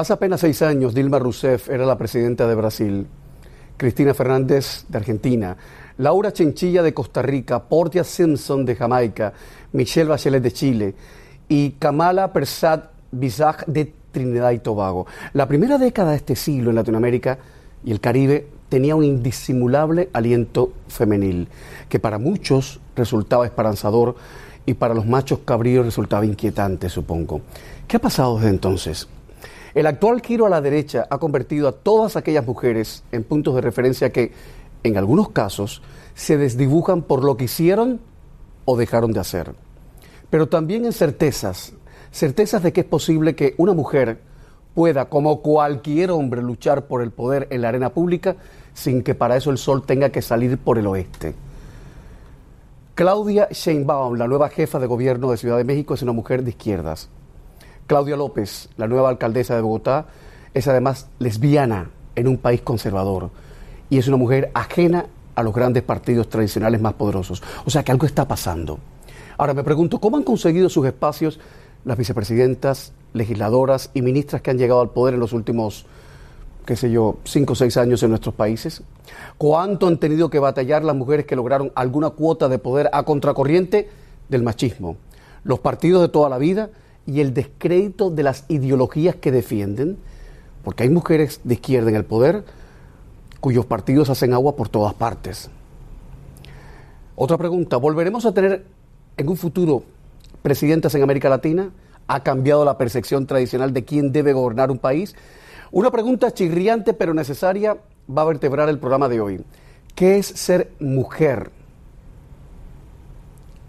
[0.00, 3.06] Hace apenas seis años, Dilma Rousseff era la presidenta de Brasil,
[3.76, 5.58] Cristina Fernández de Argentina,
[5.98, 9.34] Laura Chinchilla de Costa Rica, Portia Simpson de Jamaica,
[9.72, 10.94] Michelle Bachelet de Chile
[11.50, 15.06] y Kamala Persad Bizaj de Trinidad y Tobago.
[15.34, 17.36] La primera década de este siglo en Latinoamérica
[17.84, 21.46] y el Caribe tenía un indisimulable aliento femenil,
[21.90, 24.16] que para muchos resultaba esperanzador
[24.64, 27.42] y para los machos cabríos resultaba inquietante, supongo.
[27.86, 29.06] ¿Qué ha pasado desde entonces?
[29.74, 33.60] El actual giro a la derecha ha convertido a todas aquellas mujeres en puntos de
[33.60, 34.32] referencia que,
[34.82, 35.82] en algunos casos,
[36.14, 38.00] se desdibujan por lo que hicieron
[38.64, 39.52] o dejaron de hacer.
[40.28, 41.72] Pero también en certezas,
[42.10, 44.20] certezas de que es posible que una mujer
[44.74, 48.36] pueda, como cualquier hombre, luchar por el poder en la arena pública
[48.74, 51.34] sin que para eso el sol tenga que salir por el oeste.
[52.94, 56.50] Claudia Sheinbaum, la nueva jefa de gobierno de Ciudad de México, es una mujer de
[56.50, 57.08] izquierdas.
[57.90, 60.06] Claudia López, la nueva alcaldesa de Bogotá,
[60.54, 63.30] es además lesbiana en un país conservador
[63.88, 67.42] y es una mujer ajena a los grandes partidos tradicionales más poderosos.
[67.64, 68.78] O sea que algo está pasando.
[69.36, 71.40] Ahora me pregunto, ¿cómo han conseguido sus espacios
[71.84, 75.84] las vicepresidentas, legisladoras y ministras que han llegado al poder en los últimos,
[76.66, 78.84] qué sé yo, cinco o seis años en nuestros países?
[79.36, 83.90] ¿Cuánto han tenido que batallar las mujeres que lograron alguna cuota de poder a contracorriente
[84.28, 84.96] del machismo?
[85.42, 86.70] Los partidos de toda la vida
[87.10, 89.98] y el descrédito de las ideologías que defienden,
[90.62, 92.44] porque hay mujeres de izquierda en el poder
[93.40, 95.50] cuyos partidos hacen agua por todas partes.
[97.16, 98.64] Otra pregunta, ¿volveremos a tener
[99.16, 99.82] en un futuro
[100.42, 101.70] presidentes en América Latina?
[102.06, 105.16] ¿Ha cambiado la percepción tradicional de quién debe gobernar un país?
[105.72, 107.76] Una pregunta chirriante pero necesaria
[108.08, 109.44] va a vertebrar el programa de hoy.
[109.96, 111.50] ¿Qué es ser mujer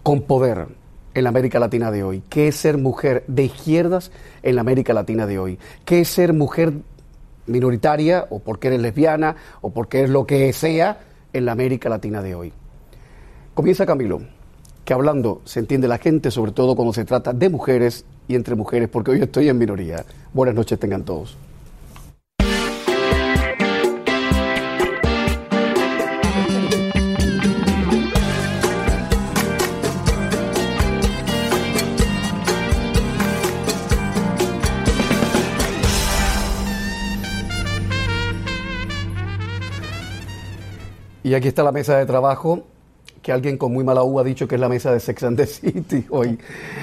[0.04, 0.68] con poder
[1.14, 2.22] en la América Latina de hoy?
[2.28, 4.10] ¿Qué es ser mujer de izquierdas
[4.42, 5.58] en la América Latina de hoy?
[5.84, 6.72] ¿Qué es ser mujer
[7.46, 11.00] minoritaria o porque eres lesbiana o porque eres lo que sea
[11.32, 12.52] en la América Latina de hoy?
[13.54, 14.22] Comienza Camilo
[14.84, 18.54] que hablando se entiende la gente, sobre todo cuando se trata de mujeres y entre
[18.54, 20.04] mujeres, porque hoy estoy en minoría.
[20.32, 21.36] Buenas noches tengan todos.
[41.32, 42.64] Y aquí está la mesa de trabajo
[43.22, 45.38] que alguien con muy mala uva ha dicho que es la mesa de Sex and
[45.38, 46.38] the City hoy.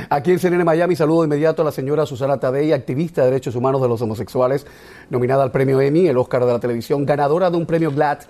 [0.10, 3.56] Aquí en CNN Miami saludo de inmediato a la señora Susana Tadei, activista de derechos
[3.56, 4.66] humanos de los homosexuales,
[5.12, 8.22] nominada al premio Emmy, el Oscar de la televisión, ganadora de un premio GLAD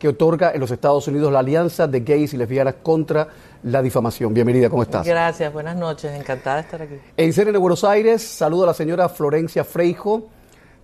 [0.00, 3.28] que otorga en los Estados Unidos la Alianza de Gays y Lesbianas contra
[3.62, 4.34] la Difamación.
[4.34, 5.06] Bienvenida, ¿cómo estás?
[5.06, 6.94] Gracias, buenas noches, encantada de estar aquí.
[7.16, 10.26] En CNN Buenos Aires saludo a la señora Florencia Freijo,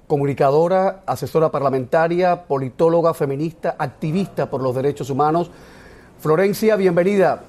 [0.07, 5.51] comunicadora, asesora parlamentaria, politóloga, feminista, activista por los derechos humanos
[6.25, 7.43] Florencia, bienvenida.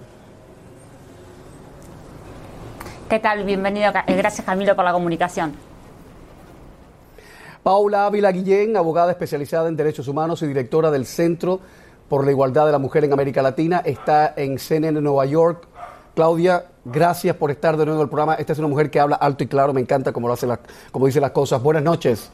[3.07, 3.45] ¿Qué tal?
[3.45, 3.93] Bienvenido.
[4.05, 5.53] Eh, gracias Camilo por la comunicación.
[7.63, 11.61] Paula Ávila Guillén, abogada especializada en derechos humanos y directora del Centro
[12.09, 15.69] por la Igualdad de la Mujer en América Latina, está en CNN Nueva York.
[16.13, 18.33] Claudia, gracias por estar de nuevo en el programa.
[18.33, 20.49] Esta es una mujer que habla alto y claro, me encanta cómo, lo hace
[20.91, 21.63] cómo dice las cosas.
[21.63, 22.29] Buenas noches.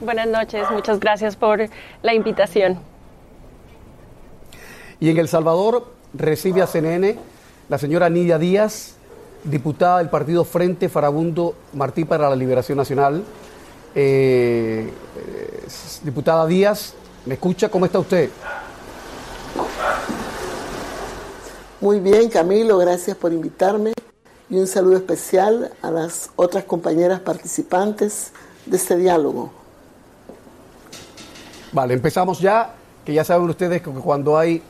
[0.00, 1.60] Buenas noches, muchas gracias por
[2.02, 2.80] la invitación.
[4.98, 7.16] Y en El Salvador recibe a CNN
[7.68, 8.96] la señora Nidia Díaz,
[9.44, 13.22] diputada del partido Frente Farabundo Martí para la Liberación Nacional.
[13.94, 15.66] Eh, eh,
[16.02, 16.94] diputada Díaz,
[17.24, 17.68] ¿me escucha?
[17.68, 18.30] ¿Cómo está usted?
[21.80, 23.92] Muy bien, Camilo, gracias por invitarme
[24.50, 28.32] y un saludo especial a las otras compañeras participantes
[28.66, 29.63] de este diálogo.
[31.74, 32.72] Vale, empezamos ya,
[33.04, 34.62] que ya saben ustedes que cuando hay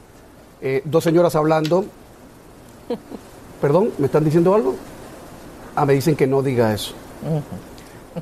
[0.62, 1.84] eh, dos señoras hablando.
[3.60, 4.74] Perdón, ¿me están diciendo algo?
[5.76, 6.94] Ah, me dicen que no diga eso.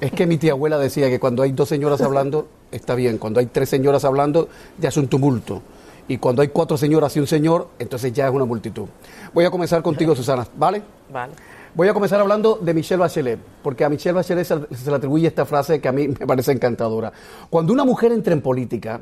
[0.00, 3.18] Es que mi tía abuela decía que cuando hay dos señoras hablando, está bien.
[3.18, 4.48] Cuando hay tres señoras hablando,
[4.78, 5.62] ya es un tumulto.
[6.08, 8.86] Y cuando hay cuatro señoras y un señor, entonces ya es una multitud.
[9.32, 10.82] Voy a comenzar contigo, Susana, ¿vale?
[11.12, 11.32] Vale.
[11.74, 15.46] Voy a comenzar hablando de Michelle Bachelet, porque a Michelle Bachelet se le atribuye esta
[15.46, 17.12] frase que a mí me parece encantadora.
[17.48, 19.00] Cuando una mujer entra en política,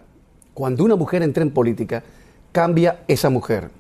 [0.55, 2.03] cuando una mujer entra en política,
[2.53, 3.71] cambia esa mujer.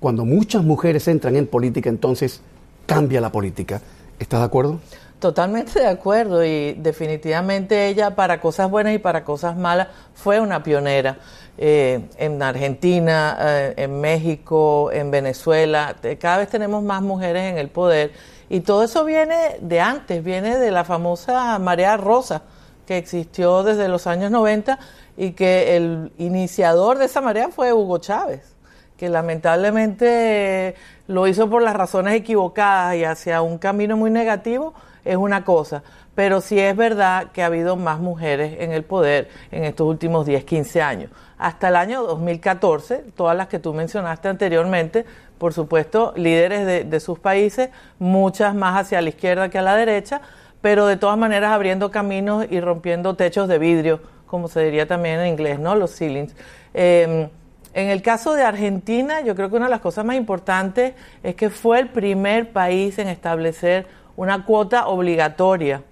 [0.00, 2.40] Cuando muchas mujeres entran en política, entonces
[2.86, 3.80] cambia la política.
[4.18, 4.80] ¿Estás de acuerdo?
[5.20, 10.62] Totalmente de acuerdo y definitivamente ella para cosas buenas y para cosas malas fue una
[10.62, 11.18] pionera.
[11.58, 17.68] Eh, en Argentina, eh, en México, en Venezuela, cada vez tenemos más mujeres en el
[17.68, 18.12] poder
[18.48, 22.40] y todo eso viene de antes, viene de la famosa marea rosa
[22.86, 24.78] que existió desde los años 90
[25.18, 28.54] y que el iniciador de esa marea fue Hugo Chávez,
[28.96, 30.76] que lamentablemente
[31.08, 34.72] lo hizo por las razones equivocadas y hacia un camino muy negativo
[35.04, 35.82] es una cosa,
[36.14, 40.26] pero sí es verdad que ha habido más mujeres en el poder en estos últimos
[40.26, 41.10] 10, 15 años.
[41.38, 45.06] Hasta el año 2014, todas las que tú mencionaste anteriormente,
[45.38, 50.20] por supuesto, líderes de, sus países, muchas más hacia la izquierda que a la derecha,
[50.60, 55.20] pero de todas maneras abriendo caminos y rompiendo techos de vidrio, como se diría también
[55.20, 55.74] en inglés, ¿no?
[55.74, 56.34] Los ceilings.
[56.74, 57.30] Eh,
[57.72, 61.36] en el caso de Argentina, yo creo que una de las cosas más importantes es
[61.36, 63.86] que fue el primer país en establecer
[64.20, 65.82] una cuota obligatoria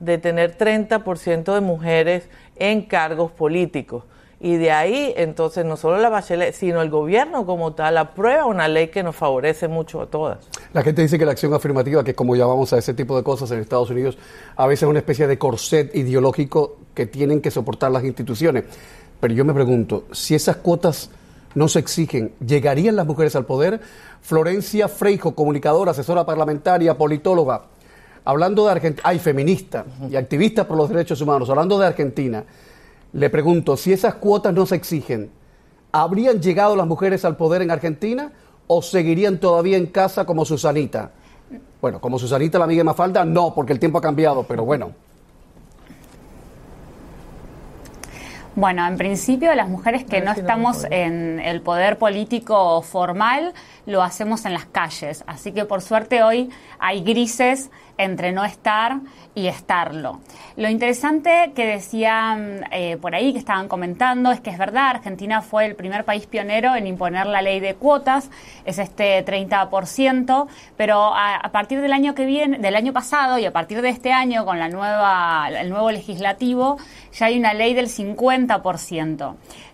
[0.00, 4.02] de tener 30% de mujeres en cargos políticos.
[4.40, 8.66] Y de ahí, entonces, no solo la Bachelet, sino el gobierno como tal, aprueba una
[8.66, 10.38] ley que nos favorece mucho a todas.
[10.72, 13.52] La gente dice que la acción afirmativa, que como llamamos a ese tipo de cosas
[13.52, 14.18] en Estados Unidos,
[14.56, 18.64] a veces es una especie de corset ideológico que tienen que soportar las instituciones.
[19.20, 21.08] Pero yo me pregunto, si esas cuotas
[21.54, 23.80] no se exigen, ¿llegarían las mujeres al poder?
[24.22, 27.75] Florencia Freijo, comunicadora, asesora parlamentaria, politóloga,
[28.26, 32.44] hablando de Argentina, hay feminista y activista por los derechos humanos, hablando de Argentina,
[33.12, 35.30] le pregunto, si esas cuotas no se exigen,
[35.92, 38.32] ¿habrían llegado las mujeres al poder en Argentina
[38.66, 41.12] o seguirían todavía en casa como Susanita?
[41.80, 45.05] Bueno, como Susanita la amiga de Mafalda, no, porque el tiempo ha cambiado, pero bueno.
[48.56, 53.52] Bueno, en principio las mujeres que no estamos en el poder político formal
[53.84, 56.48] lo hacemos en las calles, así que por suerte hoy
[56.78, 58.98] hay grises entre no estar
[59.34, 60.20] y estarlo.
[60.56, 65.42] Lo interesante que decían eh, por ahí, que estaban comentando, es que es verdad, Argentina
[65.42, 68.30] fue el primer país pionero en imponer la ley de cuotas,
[68.64, 73.44] es este 30%, pero a, a, partir del año que viene, del año pasado y
[73.44, 76.78] a partir de este año con la nueva, el nuevo legislativo,
[77.12, 78.45] ya hay una ley del 50%.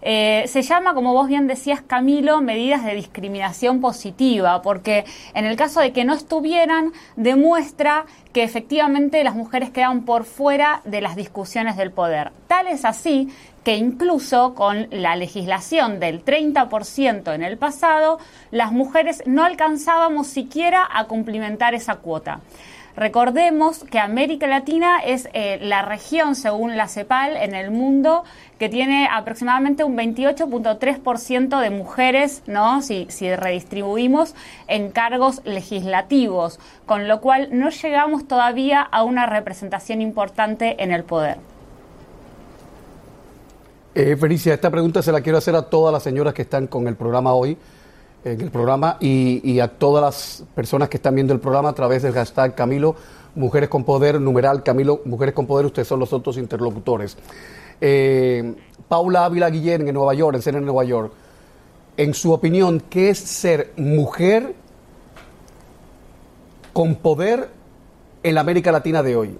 [0.02, 5.04] Eh, se llama, como vos bien decías, Camilo, medidas de discriminación positiva, porque
[5.34, 10.80] en el caso de que no estuvieran, demuestra que efectivamente las mujeres quedan por fuera
[10.84, 12.32] de las discusiones del poder.
[12.46, 13.28] Tal es así
[13.64, 18.18] que incluso con la legislación del 30% en el pasado,
[18.50, 22.40] las mujeres no alcanzábamos siquiera a cumplimentar esa cuota.
[22.96, 28.24] Recordemos que América Latina es eh, la región, según la CEPAL, en el mundo
[28.58, 32.82] que tiene aproximadamente un 28.3% de mujeres, ¿no?
[32.82, 34.34] Si, si redistribuimos
[34.68, 41.04] en cargos legislativos, con lo cual no llegamos todavía a una representación importante en el
[41.04, 41.38] poder.
[43.94, 46.88] Eh, Felicia, esta pregunta se la quiero hacer a todas las señoras que están con
[46.88, 47.58] el programa hoy,
[48.24, 52.02] en el programa, y, a todas las personas que están viendo el programa a través
[52.02, 52.94] del hashtag Camilo,
[53.34, 57.16] Mujeres con Poder, numeral Camilo, Mujeres con Poder, ustedes son los otros interlocutores.
[57.80, 58.54] Eh,
[58.88, 61.12] Paula Ávila Guillén en Nueva York, en CNN Nueva York,
[61.96, 64.54] en su opinión, ¿qué es ser mujer
[66.72, 67.50] con poder
[68.22, 69.38] en la América Latina de hoy?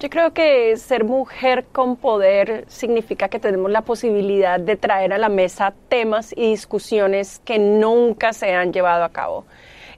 [0.00, 5.18] Yo creo que ser mujer con poder significa que tenemos la posibilidad de traer a
[5.18, 9.44] la mesa temas y discusiones que nunca se han llevado a cabo.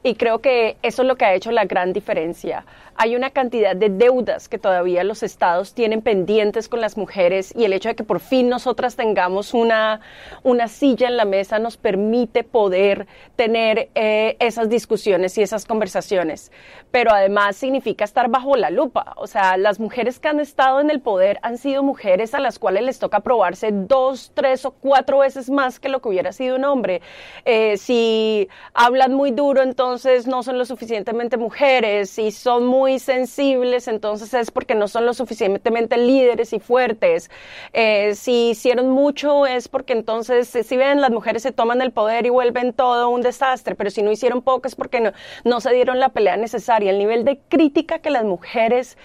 [0.03, 2.65] Y creo que eso es lo que ha hecho la gran diferencia
[3.03, 7.65] hay una cantidad de deudas que todavía los estados tienen pendientes con las mujeres y
[7.65, 10.03] el hecho de que por fin nosotras tengamos una,
[10.43, 16.53] una silla en la mesa nos permite poder tener eh, esas discusiones y esas conversaciones.
[16.91, 19.15] Pero además significa estar bajo la lupa.
[19.17, 22.59] O sea, las mujeres que han estado en el poder han sido mujeres a las
[22.59, 26.57] cuales les toca probarse dos, tres o cuatro veces más que lo que hubiera sido
[26.57, 27.01] un hombre.
[27.47, 32.11] Eh, si hablan muy duro, entonces no son lo suficientemente mujeres.
[32.11, 37.31] Si son muy sensibles, entonces es porque no son lo suficientemente líderes y fuertes.
[37.73, 42.27] Eh, si hicieron mucho es porque entonces, si ven, las mujeres se toman el poder
[42.27, 45.13] y vuelven todo un desastre, pero si no hicieron poco es porque no,
[45.45, 46.91] no se dieron la pelea necesaria.
[46.91, 48.97] El nivel de crítica que las mujeres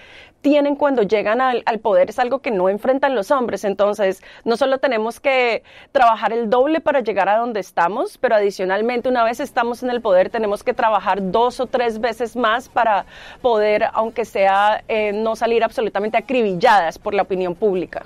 [0.45, 3.63] tienen cuando llegan al, poder es algo que no enfrentan los hombres.
[3.63, 9.09] Entonces, no solo tenemos que trabajar el doble para llegar a donde estamos, pero adicionalmente,
[9.09, 13.07] una vez estamos en el poder, tenemos que trabajar dos o tres veces más para
[13.41, 18.03] poder, aunque sea, eh, no salir absolutamente acribilladas por la opinión pública.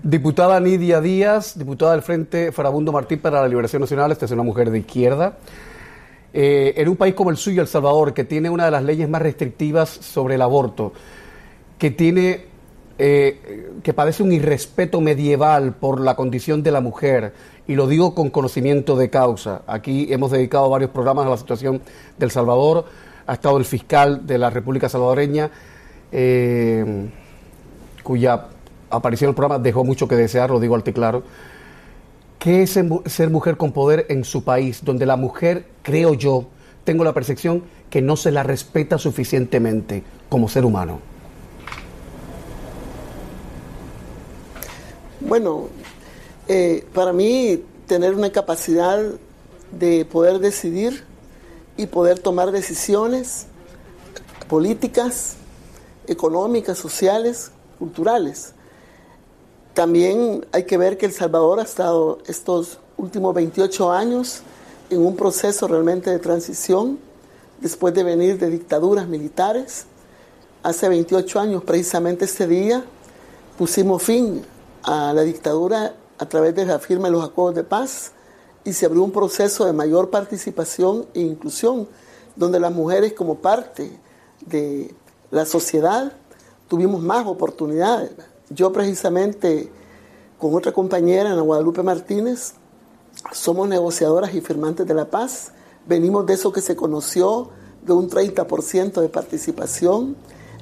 [0.00, 4.44] Diputada Nidia Díaz, diputada del Frente Farabundo Martín para la Liberación Nacional, esta es una
[4.44, 5.38] mujer de izquierda.
[6.36, 9.08] Eh, en un país como el suyo, El Salvador, que tiene una de las leyes
[9.08, 10.92] más restrictivas sobre el aborto,
[11.78, 12.46] que tiene
[12.98, 17.32] eh, que padece un irrespeto medieval por la condición de la mujer,
[17.68, 19.62] y lo digo con conocimiento de causa.
[19.68, 21.80] Aquí hemos dedicado varios programas a la situación
[22.18, 22.84] del Salvador,
[23.28, 25.52] ha estado el fiscal de la República Salvadoreña,
[26.10, 27.06] eh,
[28.02, 28.46] cuya
[28.90, 31.22] aparición en el programa dejó mucho que desear, lo digo alto y claro.
[32.44, 36.44] ¿Qué es ser mujer con poder en su país, donde la mujer, creo yo,
[36.84, 41.00] tengo la percepción que no se la respeta suficientemente como ser humano?
[45.20, 45.68] Bueno,
[46.46, 49.02] eh, para mí tener una capacidad
[49.72, 51.02] de poder decidir
[51.78, 53.46] y poder tomar decisiones
[54.50, 55.36] políticas,
[56.06, 58.52] económicas, sociales, culturales,
[59.74, 64.42] también hay que ver que El Salvador ha estado estos últimos 28 años
[64.88, 66.98] en un proceso realmente de transición,
[67.60, 69.86] después de venir de dictaduras militares.
[70.62, 72.84] Hace 28 años, precisamente este día,
[73.58, 74.42] pusimos fin
[74.84, 78.12] a la dictadura a través de la firma de los acuerdos de paz
[78.64, 81.88] y se abrió un proceso de mayor participación e inclusión,
[82.36, 83.98] donde las mujeres como parte
[84.46, 84.94] de
[85.32, 86.12] la sociedad
[86.68, 88.12] tuvimos más oportunidades.
[88.50, 89.70] Yo precisamente
[90.38, 92.54] con otra compañera, Ana Guadalupe Martínez,
[93.32, 95.52] somos negociadoras y firmantes de la paz.
[95.86, 97.48] Venimos de eso que se conoció,
[97.82, 100.16] de un 30% de participación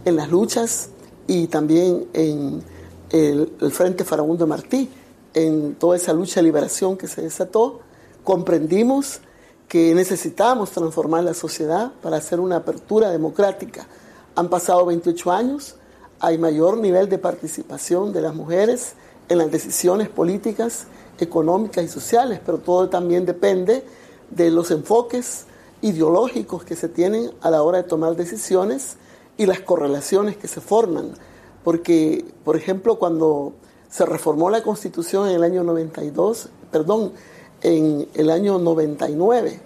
[0.05, 0.91] en las luchas
[1.27, 2.63] y también en
[3.11, 4.89] el, el Frente Farabundo Martí,
[5.35, 7.81] en toda esa lucha de liberación que se desató.
[8.23, 9.21] Comprendimos
[9.69, 13.87] que necesitábamos transformar la sociedad para hacer una apertura democrática.
[14.35, 15.77] Han pasado 28 años,
[16.23, 18.95] hay mayor nivel de participación de las mujeres
[19.29, 20.87] en las decisiones políticas,
[21.19, 23.85] económicas y sociales, pero todo también depende
[24.31, 25.47] de los enfoques
[25.81, 28.99] ideológicos que se tienen a la hora de tomar decisiones
[29.37, 31.11] y las correlaciones que se forman.
[31.65, 33.53] Porque, por ejemplo, cuando
[33.91, 37.13] se reformó la Constitución en el año 92, perdón,
[37.63, 39.61] en el año 99,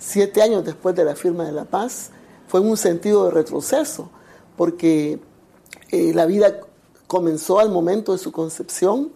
[0.00, 2.10] siete años después de la firma de la paz,
[2.48, 4.10] fue un sentido de retroceso,
[4.56, 5.20] porque
[5.90, 6.60] eh, la vida
[7.06, 9.10] comenzó al momento de su concepción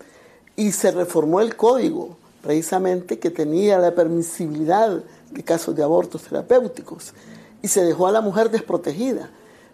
[0.57, 7.15] y se reformó el código precisamente que tenía la permisibilidad de casos de abortos terapéuticos
[7.63, 9.31] y se dejó a la mujer desprotegida.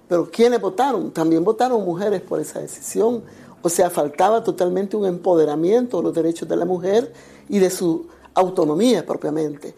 [0.09, 1.11] Pero ¿quiénes votaron?
[1.11, 3.25] También votaron mujeres por esa decisión.
[3.63, 7.13] O sea, faltaba totalmente un empoderamiento de los derechos de la mujer
[7.49, 9.75] y de su autonomía propiamente.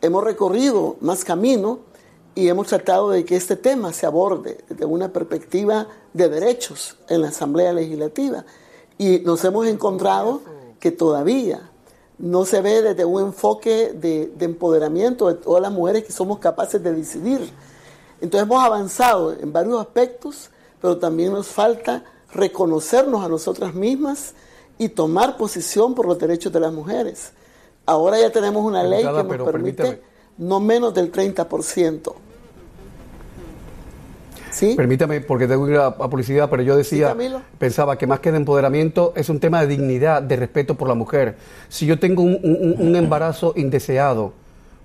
[0.00, 1.80] Hemos recorrido más camino
[2.34, 7.22] y hemos tratado de que este tema se aborde desde una perspectiva de derechos en
[7.22, 8.44] la Asamblea Legislativa.
[8.96, 10.40] Y nos hemos encontrado
[10.80, 11.70] que todavía
[12.18, 16.82] no se ve desde un enfoque de, empoderamiento de todas las mujeres que somos capaces
[16.82, 17.40] de decidir.
[18.20, 24.34] Entonces hemos avanzado en varios aspectos, pero también nos falta reconocernos a nosotras mismas
[24.78, 27.32] y tomar posición por los derechos de las mujeres.
[27.84, 30.02] Ahora ya tenemos una ley que nos permite
[30.38, 32.14] no menos del 30%.
[34.50, 34.74] ¿Sí?
[34.76, 37.16] Permítame, porque tengo que ir a, publicidad, pero yo decía,
[37.58, 40.94] pensaba que más que de empoderamiento es un tema de dignidad, de respeto por la
[40.94, 41.36] mujer.
[41.68, 44.34] Si yo tengo un, embarazo indeseado,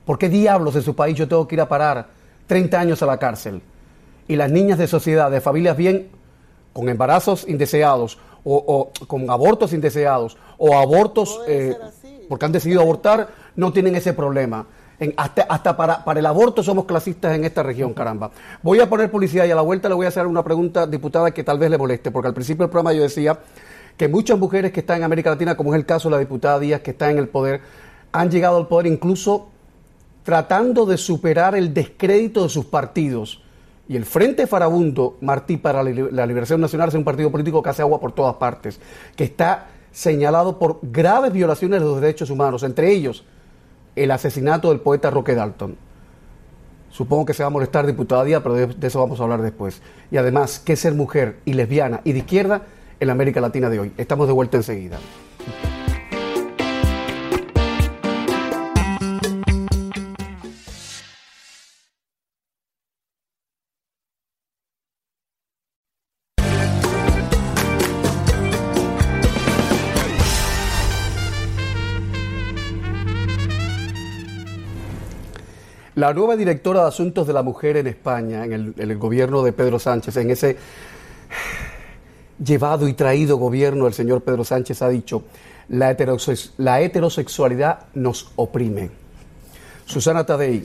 [0.05, 2.07] ¿por qué diablos en su país yo tengo que ir a parar
[2.47, 3.61] 30 años a la cárcel?
[4.29, 6.07] Y las niñas de sociedad, de familias bien,
[6.71, 11.75] con embarazos indeseados, o, con abortos indeseados, o abortos eh,
[12.29, 13.27] porque han decidido abortar,
[13.57, 14.65] no tienen ese problema
[15.15, 18.31] hasta, hasta para, para, el aborto somos clasistas en esta región, caramba.
[18.63, 21.31] Voy a poner publicidad y a la vuelta le voy a hacer una pregunta, diputada,
[21.31, 23.39] que tal vez le moleste, porque al principio del programa yo decía
[23.95, 26.59] que muchas mujeres que están en América Latina, como es el caso de la diputada
[26.59, 27.61] Díaz, que está en el poder,
[28.11, 29.49] han llegado al poder incluso
[30.23, 33.43] tratando de superar el descrédito de sus partidos.
[33.87, 37.81] Y el Frente Farabundo Martí para la Liberación Nacional es un partido político que hace
[37.81, 38.79] agua por todas partes,
[39.15, 43.23] que está señalado por graves violaciones de los derechos humanos, entre ellos
[44.03, 45.75] el asesinato del poeta Roque Dalton.
[46.89, 49.81] Supongo que se va a molestar diputada Díaz, pero de, eso vamos a hablar después.
[50.09, 52.63] Y además, ¿qué es ser mujer y lesbiana y de izquierda
[52.99, 53.91] en la América Latina de hoy?
[53.97, 54.97] Estamos de vuelta enseguida.
[75.97, 79.79] La nueva directora de Asuntos de la Mujer en España, en el, gobierno de Pedro
[79.79, 80.55] Sánchez, en ese
[82.37, 85.23] llevado y traído gobierno del señor Pedro Sánchez, ha dicho,
[85.69, 88.91] la, heterosexualidad nos oprime.
[89.87, 90.61] Susana Tadei,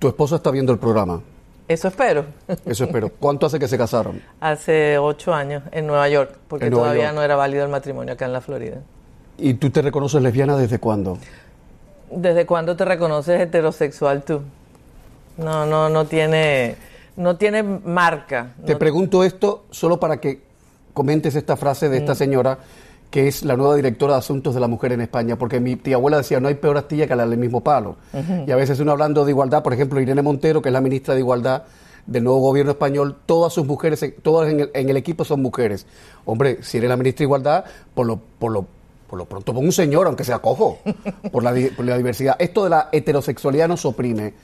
[0.00, 1.22] Tu esposo está viendo el programa.
[1.68, 2.24] Eso espero.
[2.66, 3.10] Eso espero.
[3.10, 4.20] ¿Cuánto hace que se casaron?
[4.40, 8.32] Hace ocho años en Nueva York, porque todavía no era válido el matrimonio acá en
[8.32, 8.78] la Florida.
[9.38, 11.16] ¿Y tú te reconoces lesbiana desde cuándo?
[12.10, 14.40] ¿Desde cuándo te reconoces heterosexual tú?
[15.36, 16.76] No, no, no tiene,
[17.16, 18.52] no tiene marca.
[18.66, 20.40] Te pregunto esto solo para que
[20.92, 22.16] comentes esta frase de esta mm.
[22.16, 22.58] señora
[23.10, 25.96] que es la nueva directora de Asuntos de la Mujer en España, porque mi tía
[25.96, 27.96] abuela decía, no hay peor astilla que la del mismo palo.
[28.46, 31.14] Y a veces uno hablando de igualdad, por ejemplo, Irene Montero, que es la ministra
[31.14, 31.64] de Igualdad
[32.06, 35.86] del nuevo gobierno español, todas sus mujeres, todas en el, equipo son mujeres.
[36.24, 37.64] Hombre, si eres la ministra de Igualdad,
[37.94, 38.66] por lo, por lo,
[39.10, 40.78] por lo pronto pon un señor, aunque sea cojo,
[41.32, 42.36] por la, por la diversidad.
[42.38, 44.34] Esto de la heterosexualidad nos oprime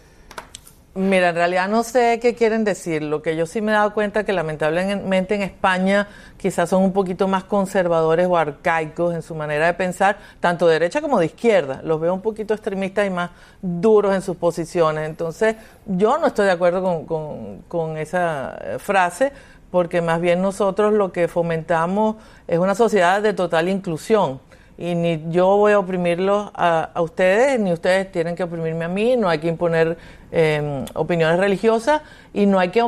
[0.97, 3.03] Mira, en realidad no sé qué quieren decir.
[3.03, 6.09] Lo que yo sí me he dado cuenta que lamentablemente en España
[6.39, 10.73] quizás son un poquito más conservadores o arcaicos en su manera de pensar, tanto de
[10.73, 11.83] derecha como de izquierda.
[11.85, 13.31] Los veo un poquito extremistas y más
[13.61, 15.07] duros en sus posiciones.
[15.07, 17.05] Entonces, yo no estoy de acuerdo
[17.69, 19.33] con esa eh, frase
[19.71, 22.17] porque más bien nosotros lo que fomentamos
[22.49, 24.41] es una sociedad de total inclusión
[24.79, 29.17] y ni yo voy a oprimirlos a, ustedes, ni ustedes tienen que oprimirme a mí,
[29.17, 29.97] no hay que imponer
[30.31, 32.03] em, opiniones religiosas
[32.35, 32.83] y no hay que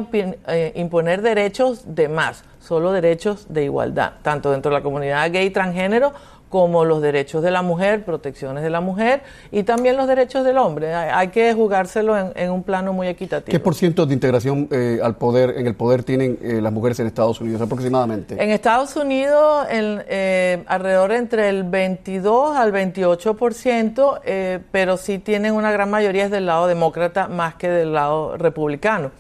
[0.49, 5.51] eh, imponer derechos de más, solo derechos de igualdad, tanto dentro de la comunidad gay
[5.51, 6.13] transgénero
[6.49, 10.59] como los derechos de la mujer, protecciones de la mujer y también los derechos del
[10.59, 10.95] hombre.
[10.95, 13.53] Hay, que jugárselo en, un plano muy equitativo.
[13.53, 16.99] ¿Qué por ciento de integración eh, al poder, en el poder tienen eh, las mujeres
[17.01, 18.43] en Estados Unidos aproximadamente?
[18.43, 25.91] En Estados Unidos, eh, alrededor entre el 22 al 28%, pero sí tienen una gran
[25.91, 29.11] mayoría es del lado demócrata más que del lado republicano.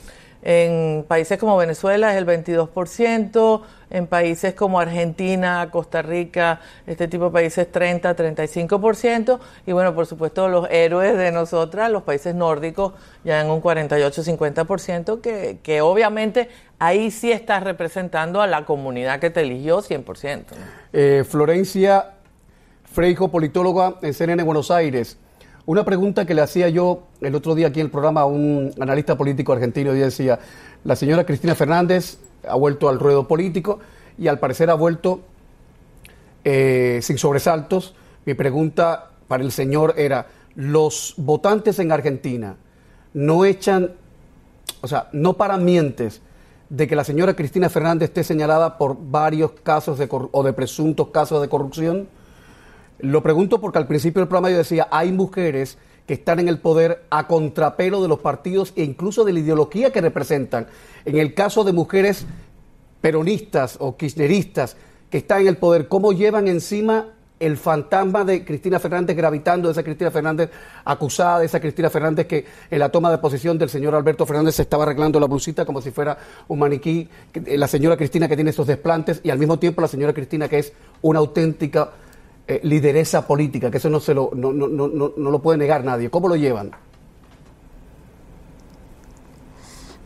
[0.42, 7.26] En países como Venezuela es el 22%, en países como Argentina, Costa Rica, este tipo
[7.26, 12.92] de países 30, 35%, y bueno, por supuesto los héroes de nosotras, los países nórdicos,
[13.24, 19.20] ya en un 48, 50%, que, que obviamente ahí sí estás representando a la comunidad
[19.20, 20.44] que te eligió 100%.
[20.92, 22.12] Eh, Florencia
[22.84, 25.18] Freijo, politóloga en CNN Buenos Aires.
[25.66, 28.72] Una pregunta que le hacía yo el otro día aquí en el programa a un
[28.80, 30.38] analista político argentino y decía,
[30.82, 33.80] la señora Cristina Fernández ha vuelto al ruedo político
[34.18, 35.20] y al parecer ha vuelto
[36.44, 37.94] eh, sin sobresaltos.
[38.24, 42.56] Mi pregunta para el señor era, los votantes en Argentina
[43.14, 43.92] no echan,
[44.80, 46.20] o sea, no paran mientes
[46.68, 51.08] de que la señora Cristina Fernández esté señalada por varios casos de o de presuntos
[51.08, 52.08] casos de corrupción.
[52.98, 56.58] Lo pregunto porque al principio del programa yo decía, hay mujeres que están en el
[56.58, 60.66] poder a contrapelo de los partidos e incluso de la ideología que representan.
[61.04, 62.24] En el caso de mujeres
[63.02, 64.74] peronistas o kirchneristas
[65.10, 69.72] que están en el poder, ¿cómo llevan encima el fantasma de Cristina Fernández gravitando de
[69.72, 70.50] esa Cristina Fernández
[70.82, 74.54] acusada, de esa Cristina Fernández que en la toma de posición del señor Alberto Fernández
[74.54, 76.16] se estaba arreglando la blusita como si fuera
[76.48, 80.14] un maniquí, la señora Cristina que tiene esos desplantes y al mismo tiempo la señora
[80.14, 81.90] Cristina que es una auténtica
[82.48, 85.84] eh, lideresa política, que eso no, se lo, no, no, no, no lo puede negar
[85.84, 86.08] nadie.
[86.08, 86.72] ¿Cómo lo llevan?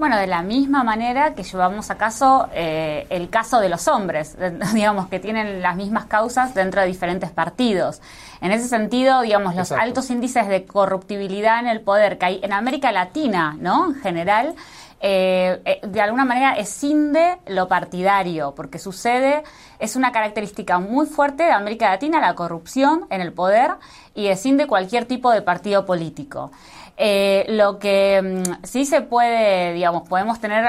[0.03, 4.37] Bueno, de la misma manera que llevamos a caso eh, el caso de los hombres,
[4.75, 8.03] digamos, que tienen las mismas causas dentro de diferentes partidos.
[8.41, 12.53] En ese sentido, digamos, los altos índices de corruptibilidad en el poder que hay en
[12.53, 13.91] América Latina, ¿no?
[13.91, 14.57] En general,
[15.05, 19.43] eh, eh, de alguna manera escinde lo partidario, porque sucede,
[19.81, 23.73] es una característica muy fuerte de América Latina, la corrupción en el poder,
[24.15, 26.53] y escinde cualquier tipo de partido político.
[26.97, 30.65] Eh, lo que mm, sí se puede, digamos, podemos tener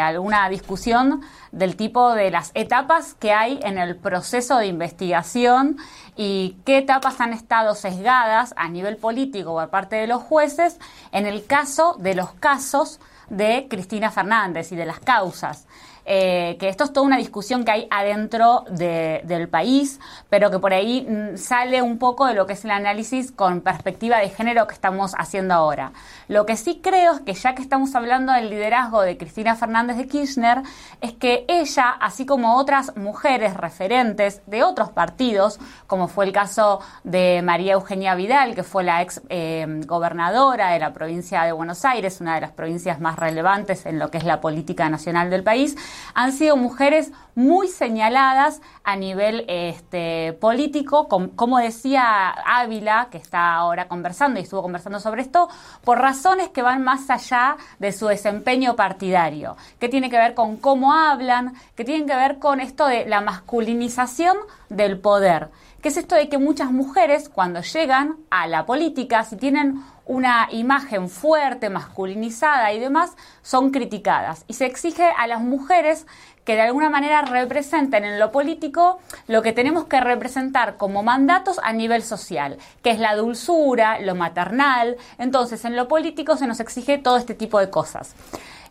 [0.00, 1.20] alguna discusión
[1.52, 5.76] del tipo de las etapas que hay en el proceso de investigación
[6.16, 10.80] y qué etapas han estado sesgadas a nivel político por parte de los jueces
[11.12, 15.65] en el caso de los casos de Cristina Fernández y de las causas.
[16.08, 19.98] Eh, que esto es toda una discusión que hay adentro del país,
[20.30, 23.60] pero que por ahí mm, sale un poco de lo que es el análisis con
[23.60, 25.92] perspectiva de género que estamos haciendo ahora.
[26.28, 29.96] Lo que sí creo es que ya que estamos hablando del liderazgo de Cristina Fernández
[29.96, 30.62] de Kirchner,
[31.00, 36.80] es que ella, así como otras mujeres referentes de otros partidos, como fue el caso
[37.02, 41.84] de María Eugenia Vidal, que fue la ex eh, gobernadora de la provincia de Buenos
[41.84, 45.42] Aires, una de las provincias más relevantes en lo que es la política nacional del
[45.42, 45.76] país,
[46.14, 53.88] han sido mujeres muy señaladas a nivel este, político, como decía Ávila, que está ahora
[53.88, 55.48] conversando y estuvo conversando sobre esto,
[55.84, 60.56] por razones que van más allá de su desempeño partidario, que tiene que ver con
[60.56, 64.36] cómo hablan, que tienen que ver con esto de la masculinización
[64.70, 65.50] del poder,
[65.82, 70.48] que es esto de que muchas mujeres cuando llegan a la política, si tienen una
[70.52, 74.44] imagen fuerte, masculinizada y demás, son criticadas.
[74.48, 76.06] Y se exige a las mujeres
[76.44, 81.58] que de alguna manera representen en lo político lo que tenemos que representar como mandatos
[81.62, 84.96] a nivel social, que es la dulzura, lo maternal.
[85.18, 88.14] Entonces, en lo político se nos exige todo este tipo de cosas.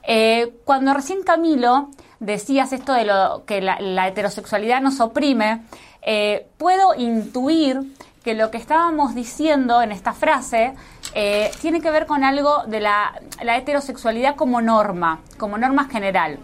[0.08, 1.89] Eh, cuando recién Camilo
[2.21, 5.63] decías esto de lo que la, heterosexualidad nos oprime,
[6.02, 7.82] eh, puedo intuir
[8.25, 10.73] que lo que estábamos diciendo en esta frase
[11.13, 16.39] eh, tiene que ver con algo de la, heterosexualidad como norma, como norma general,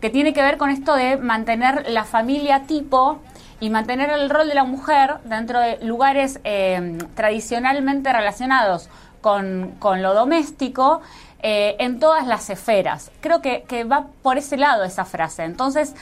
[0.00, 3.20] que tiene que ver con esto de mantener la familia tipo
[3.60, 8.88] y mantener el rol de la mujer dentro de lugares eh, tradicionalmente relacionados
[9.20, 11.00] con, lo doméstico
[11.44, 13.12] eh, en todas las esferas.
[13.20, 15.44] Creo que, que va por ese lado esa frase.
[15.44, 15.94] Entonces,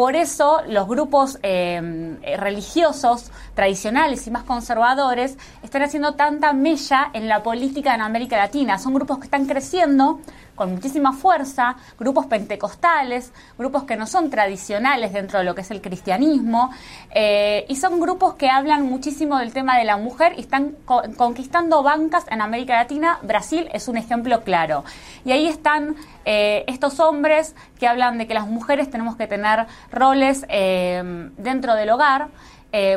[0.00, 7.28] por eso los grupos eh, religiosos tradicionales y más conservadores están haciendo tanta mella en
[7.28, 8.78] la política en América Latina.
[8.78, 10.20] Son grupos que están creciendo
[10.54, 15.70] con muchísima fuerza, grupos pentecostales, grupos que no son tradicionales dentro de lo que es
[15.70, 16.70] el cristianismo,
[17.10, 20.76] eh, y son grupos que hablan muchísimo del tema de la mujer y están
[21.16, 23.18] conquistando bancas en América Latina.
[23.22, 24.84] Brasil es un ejemplo claro.
[25.26, 29.66] Y ahí están eh, estos hombres que hablan de que las mujeres tenemos que tener
[29.90, 32.28] roles eh, dentro del hogar.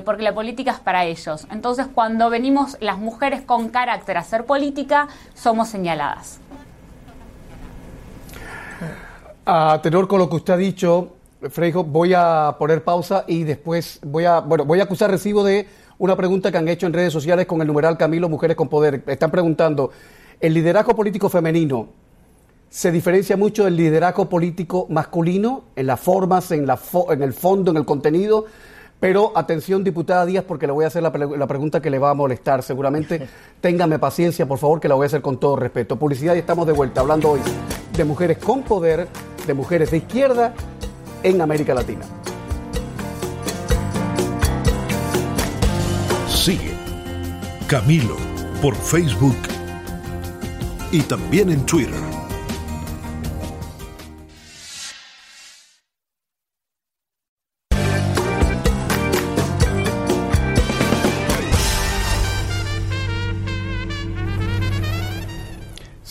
[0.05, 1.47] Porque la política es para ellos.
[1.51, 6.39] Entonces, cuando venimos las mujeres con carácter a hacer política, somos señaladas.
[9.45, 11.13] A tenor con lo que usted ha dicho,
[11.49, 15.67] Freijo, voy a poner pausa y después voy a, bueno, voy a acusar recibo de
[15.97, 19.03] una pregunta que han hecho en redes sociales con el numeral Camilo Mujeres con Poder.
[19.05, 19.91] Están preguntando,
[20.39, 21.89] ¿el liderazgo político femenino
[22.69, 27.71] se diferencia mucho del liderazgo político masculino en las formas, en, la en el fondo,
[27.71, 28.45] en el contenido?
[29.03, 32.11] Pero atención, diputada Díaz, porque le voy a hacer la, la, pregunta que le va
[32.11, 32.63] a molestar.
[32.63, 33.27] Seguramente
[33.59, 35.99] téngame paciencia, por favor, que la voy a hacer con todo respeto.
[35.99, 37.41] Publicidad y estamos de vuelta hablando hoy
[37.97, 39.09] de mujeres con poder,
[39.45, 40.53] de mujeres de izquierda
[41.21, 42.05] en América Latina.
[46.29, 46.71] Sigue
[47.67, 48.15] Camilo
[48.61, 49.35] por Facebook
[50.93, 52.12] y también en Twitter.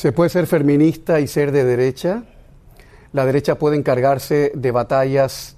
[0.02, 2.24] Se puede ser feminista y ser de derecha.
[3.12, 5.56] La derecha puede encargarse de batallas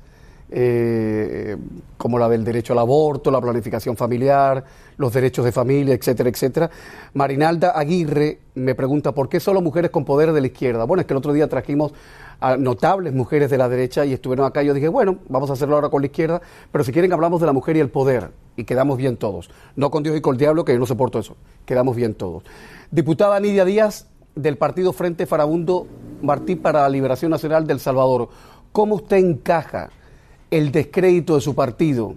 [0.50, 1.56] eh,
[1.96, 4.62] como la del derecho al aborto, la planificación familiar,
[4.98, 6.70] los derechos de familia, etcétera, etcétera.
[7.14, 10.84] Marinalda Aguirre me pregunta por qué solo mujeres con poder de la izquierda.
[10.84, 11.94] Bueno, es que el otro día trajimos
[12.38, 15.76] a notables mujeres de la derecha y estuvieron acá yo dije, bueno, vamos a hacerlo
[15.76, 18.64] ahora con la izquierda, pero si quieren hablamos de la mujer y el poder y
[18.64, 19.48] quedamos bien todos.
[19.74, 21.34] No con Dios y con el diablo, que yo no soporto eso.
[21.64, 22.44] Quedamos bien todos.
[22.90, 25.86] Diputada Nidia Díaz, del Partido Frente Farabundo
[26.22, 28.28] Martí para la Liberación Nacional del Salvador.
[28.72, 29.90] ¿Cómo usted encaja
[30.50, 32.14] el descrédito de su partido,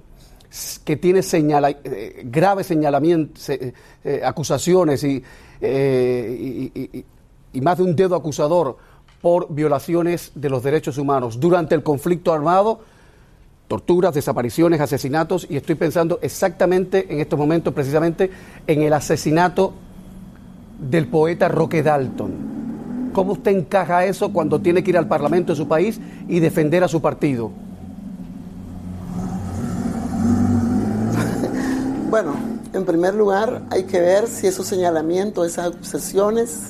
[0.83, 5.23] que tiene señala, eh, graves señalamientos, eh, eh, acusaciones y,
[5.61, 8.77] y más de un dedo acusador
[9.21, 12.81] por violaciones de los derechos humanos durante el conflicto armado?
[13.67, 18.31] torturas, desapariciones, asesinatos, y estoy pensando exactamente en estos momentos, precisamente,
[18.65, 19.73] en el asesinato
[20.79, 23.11] del poeta Roque Dalton.
[23.13, 26.83] ¿Cómo usted encaja eso cuando tiene que ir al Parlamento de su país y defender
[26.83, 27.51] a su partido?
[32.09, 32.35] Bueno,
[32.71, 36.69] en primer lugar hay que ver si esos señalamientos, esas acusaciones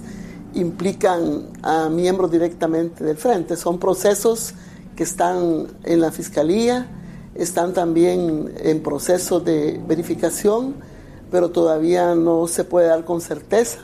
[0.55, 3.55] implican a miembros directamente del frente.
[3.55, 4.55] Son procesos
[4.95, 6.87] que están en la Fiscalía,
[7.35, 10.73] están también en proceso de verificación,
[11.29, 13.77] pero todavía no se puede dar con certeza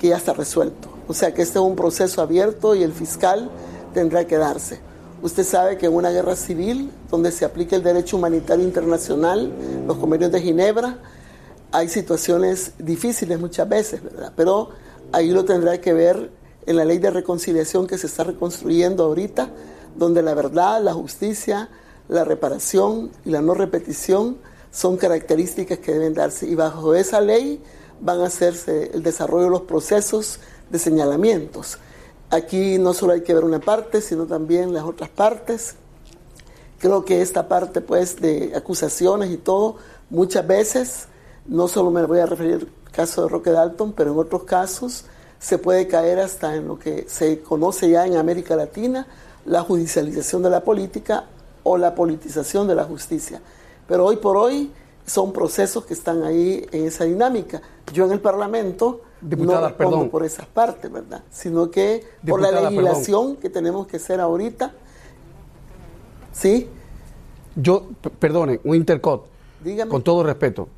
[0.00, 0.88] que ya está resuelto.
[1.06, 3.50] O sea que este es un proceso abierto y el fiscal
[3.92, 4.80] tendrá que darse.
[5.22, 9.52] Usted sabe que en una guerra civil, donde se aplica el derecho humanitario internacional,
[9.86, 10.96] los convenios de Ginebra,
[11.70, 14.32] hay situaciones difíciles muchas veces, ¿verdad?
[14.34, 14.70] Pero
[15.12, 16.30] ahí lo tendrá que ver
[16.64, 19.50] en la ley de reconciliación que se está reconstruyendo ahorita,
[19.96, 21.68] donde la verdad, la justicia,
[22.08, 24.38] la reparación y la no repetición
[24.72, 26.46] son características que deben darse.
[26.46, 27.62] Y bajo esa ley
[28.00, 31.78] van a hacerse el desarrollo de los procesos de señalamientos.
[32.30, 35.74] Aquí no solo hay que ver una parte, sino también las otras partes.
[36.78, 39.76] Creo que esta parte pues de acusaciones y todo,
[40.08, 41.08] muchas veces,
[41.46, 45.04] no solo me voy a referir al caso de Roque Dalton, pero en otros casos
[45.38, 49.06] se puede caer hasta en lo que se conoce ya en América Latina,
[49.44, 51.24] la judicialización de la política
[51.62, 53.40] o la politización de la justicia.
[53.88, 54.70] Pero hoy por hoy
[55.10, 57.60] son procesos que están ahí en esa dinámica.
[57.92, 61.24] Yo en el Parlamento no respondo por esas partes, ¿verdad?
[61.30, 64.72] Sino que por la legislación que tenemos que hacer ahorita.
[66.32, 66.68] ¿Sí?
[67.56, 67.88] Yo,
[68.20, 69.26] perdone, un intercot.
[69.64, 69.90] Dígame.
[69.90, 70.68] Con todo respeto.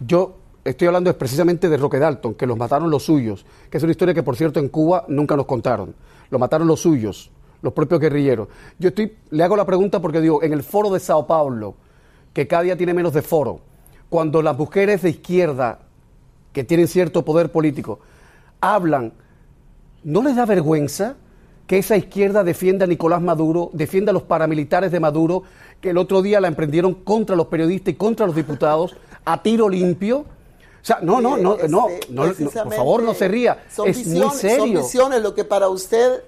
[0.00, 3.92] Yo estoy hablando precisamente de Roque Dalton, que los mataron los suyos, que es una
[3.92, 5.94] historia que, por cierto, en Cuba nunca nos contaron.
[6.30, 8.48] Lo mataron los suyos, los propios guerrilleros.
[8.78, 11.74] Yo estoy, le hago la pregunta porque digo, en el foro de Sao Paulo,
[12.32, 13.60] que cada día tiene menos de foro,
[14.08, 15.80] cuando las mujeres de izquierda,
[16.52, 18.00] que tienen cierto poder político,
[18.60, 19.12] hablan,
[20.02, 21.16] ¿no les da vergüenza
[21.66, 25.42] que esa izquierda defienda a Nicolás Maduro, defienda a los paramilitares de Maduro,
[25.80, 29.68] que el otro día la emprendieron contra los periodistas y contra los diputados a tiro
[29.68, 30.20] limpio?
[30.20, 33.64] O sea, no, no, no, no, este, por favor no se ría.
[33.84, 34.58] es muy serio.
[34.58, 36.22] Son visiones, lo que para usted,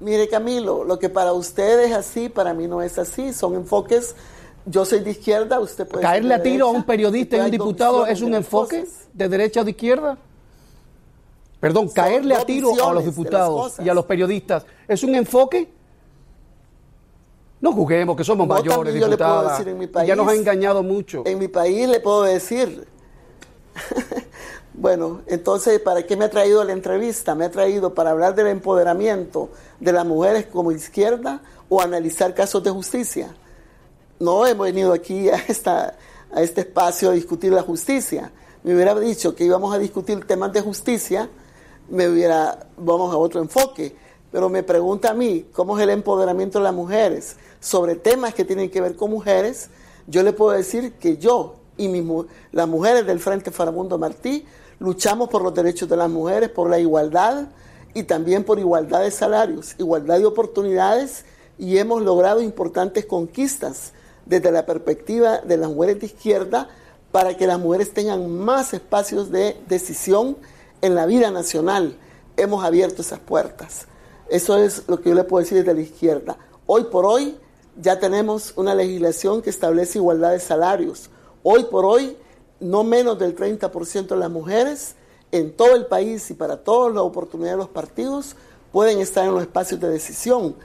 [0.00, 3.32] mire Camilo, lo que para usted es así, para mí no es así.
[3.32, 4.14] Son enfoques
[4.66, 7.50] yo soy de izquierda, usted puede ¿Caerle a tiro a un periodista y a un
[7.50, 10.16] diputado es un enfoque de derecha o de izquierda?
[11.60, 15.70] Perdón, caerle a tiro a los diputados y a los periodistas es un enfoque.
[17.60, 19.64] No juguemos que somos mayores diputadas.
[20.06, 21.22] ya nos ha engañado mucho.
[21.24, 22.86] En mi país le puedo decir.
[24.74, 27.34] bueno, entonces, ¿para qué me ha traído la entrevista?
[27.34, 29.48] Me ha traído para hablar del empoderamiento
[29.80, 33.34] de las mujeres como izquierda o analizar casos de justicia
[34.24, 35.36] no hemos venido aquí a,
[36.36, 38.32] este espacio a discutir la justicia.
[38.62, 41.28] Me hubiera dicho que íbamos a discutir temas de justicia,
[41.90, 43.94] me hubiera, vamos a otro enfoque.
[44.32, 48.44] Pero me pregunta a mí, ¿cómo es el empoderamiento de las mujeres sobre temas que
[48.44, 49.68] tienen que ver con mujeres?
[50.08, 51.88] Yo le puedo decir que yo y
[52.52, 54.44] las mujeres del Frente Farabundo Martí
[54.80, 57.48] luchamos por los derechos de las mujeres, por la igualdad
[57.94, 61.24] y también por igualdad de salarios, igualdad de oportunidades
[61.58, 63.92] y hemos logrado importantes conquistas
[64.26, 66.68] desde la perspectiva de las mujeres de izquierda
[67.12, 70.36] para que las mujeres tengan más espacios de decisión
[70.80, 71.96] en la vida nacional.
[72.36, 73.86] Hemos abierto esas puertas.
[74.28, 76.36] Eso es lo que yo le puedo decir desde la izquierda.
[76.66, 77.36] Hoy por hoy
[77.80, 81.10] ya tenemos una legislación que establece igualdad de salarios.
[81.42, 82.16] Hoy por hoy,
[82.60, 84.94] no menos del 30% de las mujeres
[85.30, 88.36] en todo el país y para todas las oportunidades de los partidos
[88.72, 90.56] pueden estar en los espacios de decisión.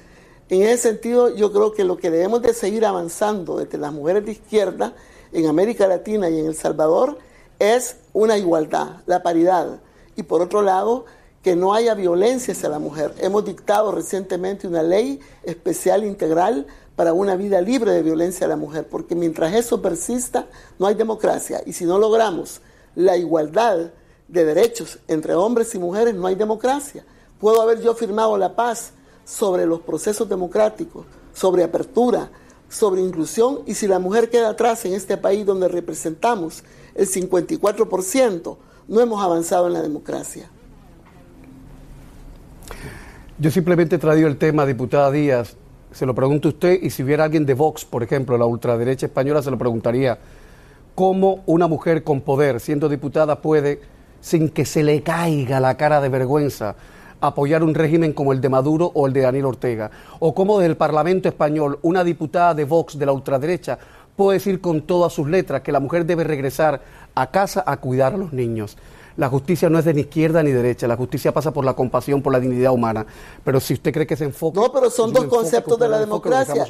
[0.49, 4.25] En ese sentido, yo creo que lo que debemos de seguir avanzando desde las mujeres
[4.25, 4.93] de izquierda
[5.31, 7.19] en América Latina y en El Salvador
[7.59, 9.79] es una igualdad, la paridad.
[10.15, 11.05] Y por otro lado,
[11.43, 13.13] que no haya violencia hacia la mujer.
[13.19, 18.57] Hemos dictado recientemente una ley especial integral para una vida libre de violencia a la
[18.57, 20.47] mujer, porque mientras eso persista,
[20.79, 21.61] no hay democracia.
[21.65, 22.59] Y si no logramos
[22.95, 23.91] la igualdad
[24.27, 27.05] de derechos entre hombres y mujeres, no hay democracia.
[27.39, 28.93] Puedo haber yo firmado la paz
[29.29, 32.31] sobre los procesos democráticos, sobre apertura,
[32.67, 36.63] sobre inclusión y si la mujer queda atrás en este país donde representamos
[36.95, 40.49] el 54%, no hemos avanzado en la democracia.
[43.37, 45.55] Yo simplemente he traído el tema, diputada Díaz,
[45.91, 49.05] se lo pregunto a usted y si hubiera alguien de Vox, por ejemplo, la ultraderecha
[49.05, 50.17] española, se lo preguntaría,
[50.95, 53.79] ¿cómo una mujer con poder, siendo diputada, puede,
[54.21, 56.75] sin que se le caiga la cara de vergüenza,
[57.21, 59.91] apoyar un régimen como el de Maduro o el de Daniel Ortega?
[60.19, 63.77] ¿O cómo desde el Parlamento español una diputada de Vox de la ultraderecha
[64.15, 66.81] puede decir con todas sus letras que la mujer debe regresar
[67.15, 68.77] a casa a cuidar a los niños?
[69.17, 72.21] La justicia no es de ni izquierda ni derecha, la justicia pasa por la compasión,
[72.21, 73.05] por la dignidad humana.
[73.43, 74.61] Pero si usted cree que se enfoca...
[74.61, 76.65] No, pero son dos conceptos de la democracia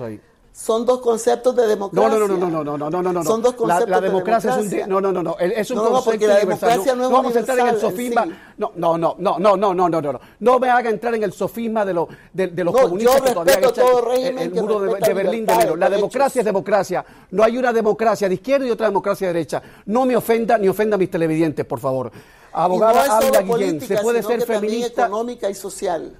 [0.59, 2.09] son dos conceptos de democracia.
[2.09, 3.23] No, no, no, no, no, no, no, no, no.
[3.23, 4.79] Son dos conceptos la, la democracia, de democracia.
[4.79, 7.09] Es un, no, no, no, no, es un no, concepto porque la democracia no, es
[7.09, 8.25] no vamos a entrar en el sofisma.
[8.57, 10.19] No, no, no, no, no, no, no, no, no, no.
[10.39, 13.55] No me haga entrar en el sofisma de, lo, de, de los comunistas que todavía
[13.55, 15.77] han todo el, el muro de, de Berlín de enero.
[15.77, 17.05] La democracia es democracia.
[17.31, 19.63] No hay una democracia de izquierda y otra democracia de derecha.
[19.85, 22.11] No me ofenda ni ofenda a mis televidentes, por favor.
[22.51, 25.05] Abogada Ávila Guillén, se puede ser feminista.
[25.05, 26.17] económica y social.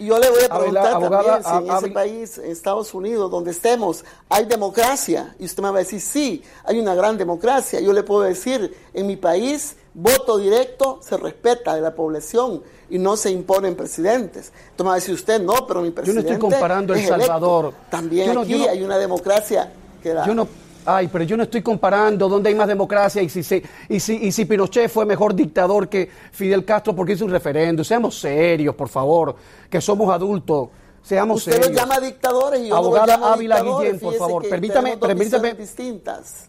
[0.00, 3.50] Y yo le voy a preguntar también si en ese país, en Estados Unidos, donde
[3.50, 5.36] estemos, hay democracia.
[5.38, 7.80] Y usted me va a decir, sí, hay una gran democracia.
[7.80, 12.98] Yo le puedo decir, en mi país, voto directo se respeta de la población y
[12.98, 14.52] no se imponen presidentes.
[14.70, 16.22] Entonces me va a decir usted, no, pero mi presidente.
[16.22, 17.74] Yo no estoy comparando El Salvador.
[17.90, 19.70] También aquí hay una democracia
[20.02, 20.16] que.
[20.26, 20.48] Yo no
[20.86, 23.40] Ay, pero yo no estoy comparando dónde hay más democracia y si,
[23.88, 27.84] y, si, y si Pinochet fue mejor dictador que Fidel Castro porque hizo un referendo.
[27.84, 29.36] Seamos serios, por favor,
[29.68, 30.68] que somos adultos.
[31.02, 31.66] Seamos serios.
[31.66, 35.54] Usted los llama dictadores y yo Abogada no Ávila Guillén, por favor, permítame, permítame.
[35.54, 36.48] distintas.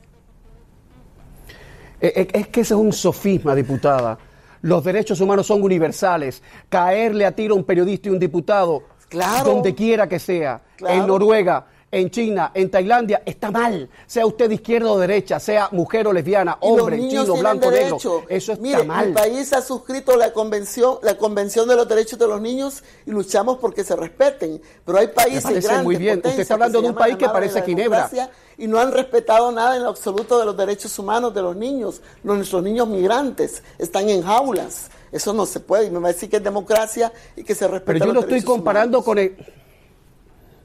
[2.00, 4.18] Eh, eh, es que ese es un sofisma, diputada.
[4.62, 6.42] Los derechos humanos son universales.
[6.70, 11.08] Caerle a tiro a un periodista y un diputado, claro, donde quiera que sea, en
[11.08, 13.90] Noruega, en China, en Tailandia, está mal.
[14.08, 17.98] Sea usted de izquierda o derecha, sea mujer o lesbiana, hombre, chino, blanco, negro.
[18.30, 19.10] Eso está mal.
[19.10, 23.12] Mi país ha suscrito la convención, la convención de los derechos de los niños y
[23.12, 24.62] luchamos porque se respeten.
[24.86, 26.18] Pero hay países grandes, muy bien.
[26.18, 28.10] Usted está hablando de un país que parece Ginebra
[28.58, 32.02] y no han respetado nada en lo absoluto de los derechos humanos de los niños.
[32.24, 34.90] Nuestros niños migrantes están en jaulas.
[35.12, 35.88] Eso no se puede.
[35.88, 37.94] Y me va a decir que es democracia y que se respeta.
[37.94, 39.36] Pero yo lo estoy comparando con el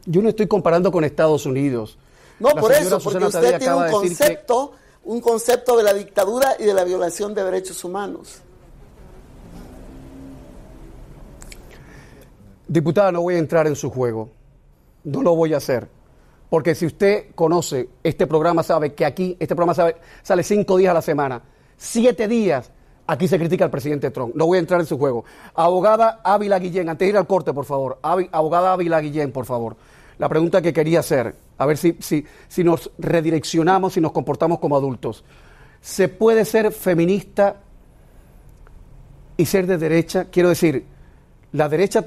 [0.06, 1.98] yo no estoy comparando con Estados Unidos.
[2.38, 4.72] No, por eso, porque usted tiene un concepto,
[5.04, 8.40] un concepto de la dictadura y de la violación de derechos humanos.
[12.68, 14.28] Diputada, no voy a entrar en su juego.
[15.04, 15.88] No lo voy a hacer.
[16.50, 20.94] Porque si usted conoce este programa, sabe que aquí, este programa sale cinco días a
[20.94, 21.42] la semana.
[21.76, 22.70] Siete días,
[23.06, 24.34] aquí se critica al presidente Trump.
[24.34, 25.24] No voy a entrar en su juego.
[25.54, 27.98] Abogada Ávila Guillén, antes de ir al corte, por favor.
[28.02, 29.76] Abogada Ávila Guillén, por favor
[30.18, 34.58] la pregunta que quería hacer, a ver si, si, si nos redireccionamos y nos comportamos
[34.58, 35.24] como adultos.
[35.80, 37.56] ¿Se puede ser feminista
[39.36, 40.26] y ser de derecha?
[40.30, 40.84] Quiero decir,
[41.52, 42.04] la derecha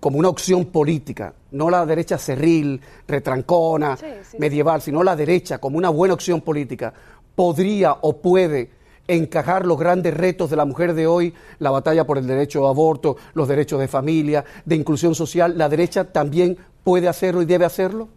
[0.00, 3.96] como una opción política, no la derecha cerril, retrancona,
[4.36, 6.92] medieval, sino la derecha como una buena opción política,
[7.36, 8.70] podría o puede
[9.06, 12.70] encajar los grandes retos de la mujer de hoy, la batalla por el derecho a
[12.70, 17.64] aborto, los derechos de familia, de inclusión social, la derecha también puede hacerlo y debe
[17.64, 18.08] hacerlo?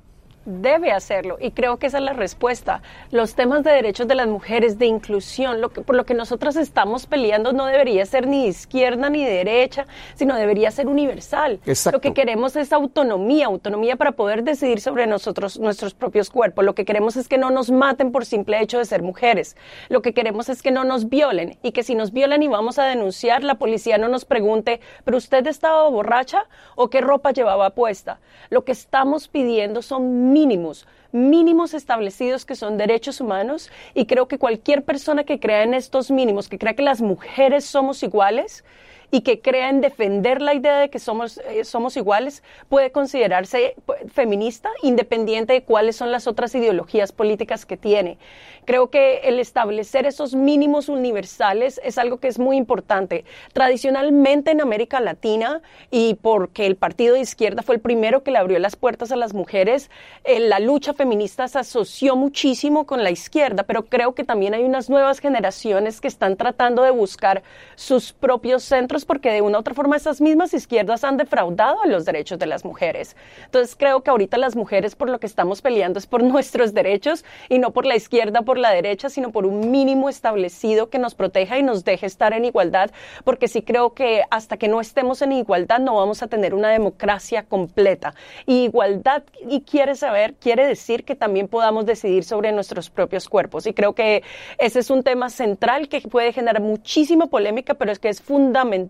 [0.45, 2.81] Debe hacerlo y creo que esa es la respuesta.
[3.11, 6.55] Los temas de derechos de las mujeres, de inclusión, lo que, por lo que nosotros
[6.55, 11.59] estamos peleando no debería ser ni izquierda ni derecha, sino debería ser universal.
[11.91, 16.63] Lo que queremos es autonomía, autonomía para poder decidir sobre nosotros, nuestros propios cuerpos.
[16.63, 19.55] Lo que queremos es que no nos maten por simple hecho de ser mujeres.
[19.89, 22.79] Lo que queremos es que no nos violen y que si nos violan y vamos
[22.79, 27.71] a denunciar, la policía no nos pregunte, pero usted estaba borracha o qué ropa llevaba
[27.71, 28.19] puesta.
[28.49, 34.37] Lo que estamos pidiendo son mínimos, mínimos establecidos que son derechos humanos y creo que
[34.37, 38.65] cualquier persona que crea en estos mínimos, que crea que las mujeres somos iguales,
[39.11, 43.75] y que crea en defender la idea de que somos, eh, somos iguales puede considerarse
[44.11, 48.17] feminista independiente de cuáles son las otras ideologías políticas que tiene.
[48.65, 53.23] Creo que el establecer esos mínimos universales es algo que es muy importante.
[53.53, 58.39] Tradicionalmente en América Latina, y porque el partido de izquierda fue el primero que le
[58.39, 59.91] abrió las puertas a las mujeres,
[60.23, 64.63] eh, la lucha feminista se asoció muchísimo con la izquierda, pero creo que también hay
[64.63, 67.43] unas nuevas generaciones que están tratando de buscar
[67.75, 72.05] sus propios centros porque de una u otra forma esas mismas izquierdas han defraudado los
[72.05, 73.17] derechos de las mujeres.
[73.45, 77.25] Entonces creo que ahorita las mujeres por lo que estamos peleando es por nuestros derechos
[77.49, 81.15] y no por la izquierda, por la derecha, sino por un mínimo establecido que nos
[81.15, 82.91] proteja y nos deje estar en igualdad,
[83.23, 86.69] porque sí creo que hasta que no estemos en igualdad no vamos a tener una
[86.69, 88.13] democracia completa.
[88.45, 93.65] Y igualdad, y quiere saber, quiere decir que también podamos decidir sobre nuestros propios cuerpos.
[93.65, 94.23] Y creo que
[94.57, 98.84] ese es un tema central que puede generar muchísima polémica, pero es que es fundamental.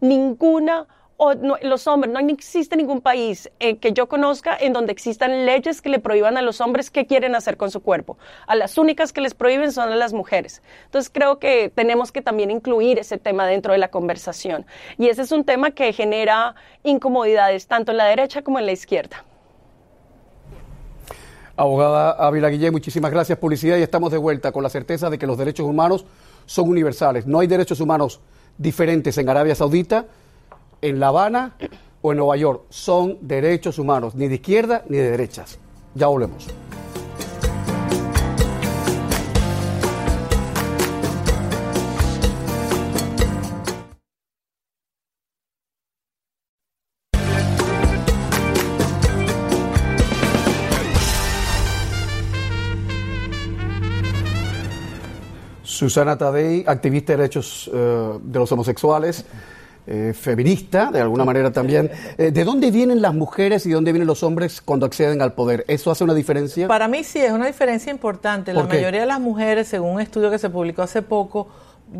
[0.00, 0.86] Ninguna
[1.22, 5.82] o los hombres, no existe ningún país eh, que yo conozca en donde existan leyes
[5.82, 8.16] que le prohíban a los hombres qué quieren hacer con su cuerpo.
[8.46, 10.62] A las únicas que les prohíben son a las mujeres.
[10.86, 14.64] Entonces creo que tenemos que también incluir ese tema dentro de la conversación.
[14.96, 18.72] Y ese es un tema que genera incomodidades tanto en la derecha como en la
[18.72, 19.22] izquierda.
[21.54, 23.36] Abogada Ávila Guillén, muchísimas gracias.
[23.36, 26.06] Publicidad y estamos de vuelta con la certeza de que los derechos humanos
[26.46, 27.26] son universales.
[27.26, 28.22] No hay derechos humanos
[28.60, 30.06] diferentes en Arabia Saudita
[30.82, 31.56] en La Habana
[32.02, 35.58] o en Nueva York son derechos humanos, ni de izquierda ni de derechas.
[35.94, 36.46] Ya volvemos.
[55.80, 59.24] Susana Tadei, activista de derechos eh, de los homosexuales.
[59.86, 61.90] Eh, feminista, de alguna manera también.
[62.18, 65.32] Eh, ¿De dónde vienen las mujeres y de dónde vienen los hombres cuando acceden al
[65.32, 65.64] poder?
[65.68, 66.68] ¿Eso hace una diferencia?
[66.68, 68.52] Para mí sí, es una diferencia importante.
[68.52, 71.48] La mayoría de las mujeres, según un estudio que se publicó hace poco,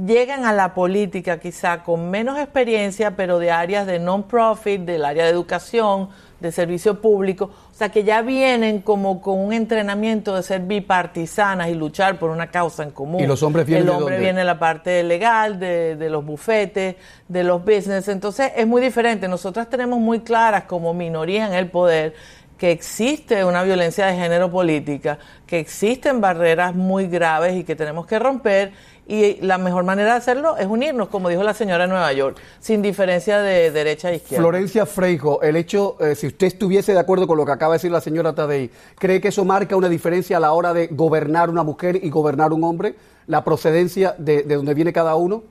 [0.06, 5.24] llegan a la política quizá con menos experiencia, pero de áreas de non-profit, del área
[5.24, 6.10] de educación,
[6.40, 11.68] de servicio público, o sea que ya vienen como con un entrenamiento de ser bipartisanas
[11.68, 13.20] y luchar por una causa en común.
[13.20, 16.96] Y los hombres vienen El hombre viene de la parte legal, de, de, los bufetes,
[17.28, 19.28] de los business, entonces es muy diferente.
[19.28, 22.14] Nosotras tenemos muy claras como minoría en el poder
[22.60, 28.04] que existe una violencia de género política, que existen barreras muy graves y que tenemos
[28.04, 28.72] que romper
[29.08, 32.36] y la mejor manera de hacerlo es unirnos, como dijo la señora de Nueva York,
[32.60, 34.42] sin diferencia de derecha e izquierda.
[34.42, 37.76] Florencia Freijo, el hecho, eh, si usted estuviese de acuerdo con lo que acaba de
[37.76, 41.48] decir la señora Tadei, ¿cree que eso marca una diferencia a la hora de gobernar
[41.48, 42.94] una mujer y gobernar un hombre?
[43.26, 45.44] ¿La procedencia de, de donde viene cada uno?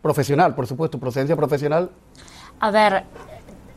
[0.00, 1.90] Profesional, por supuesto, procedencia profesional.
[2.60, 3.04] A ver,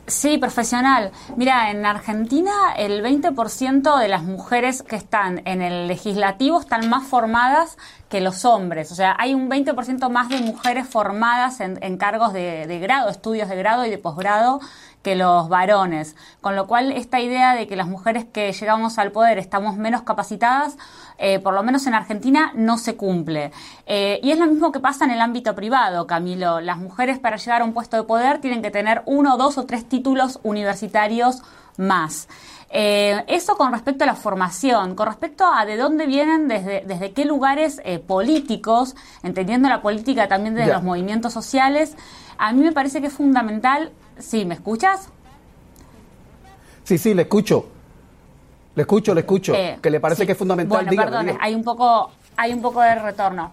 [0.06, 1.12] Sí, profesional.
[1.38, 7.08] Mira, en Argentina el 20% de las mujeres que están en el legislativo están más
[7.08, 7.78] formadas
[8.10, 8.92] que los hombres.
[8.92, 13.48] O sea, hay un 20% más de mujeres formadas en, cargos de, de, grado, estudios
[13.48, 14.60] de grado y de posgrado
[15.04, 16.16] que los varones.
[16.42, 20.02] Con lo cual, esta idea de que las mujeres que llegamos al poder estamos menos
[20.02, 20.78] capacitadas,
[21.18, 23.52] eh, por lo menos en Argentina, no se cumple.
[23.86, 26.62] Eh, y es lo mismo que pasa en el ámbito privado, Camilo.
[26.62, 29.66] Las mujeres para llegar a un puesto de poder tienen que tener uno, dos o
[29.66, 31.42] tres títulos universitarios
[31.78, 32.28] más.
[32.70, 37.12] Eh, eso con respecto a la formación, con respecto a de dónde vienen, desde, desde
[37.12, 41.96] qué lugares políticos, entendiendo la política también desde los movimientos sociales,
[42.40, 45.10] a mí me parece que es fundamental Sí, ¿me escuchas?
[46.84, 47.68] Sí, sí, le escucho.
[48.76, 49.54] Le escucho, le escucho.
[49.54, 50.86] Eh, que le parece que es fundamental.
[50.86, 53.52] Bueno, perdón, hay un poco, hay un poco de retorno.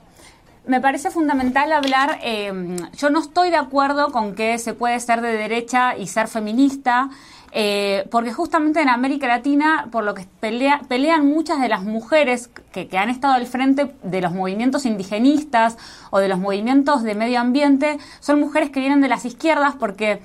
[0.67, 2.21] Me parece fundamental hablar.
[2.23, 6.29] Eh, yo no estoy de acuerdo con que se puede ser de derecha y ser
[6.29, 7.11] feminista.
[7.53, 12.89] Eh, porque justamente en América Latina, por lo que pelean muchas de las mujeres que,
[12.97, 15.77] han estado al frente de los movimientos indigenistas
[16.11, 20.23] o de los movimientos de medio ambiente, son mujeres que vienen de las izquierdas, porque